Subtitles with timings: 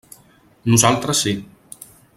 [0.71, 1.37] Nosaltres sí.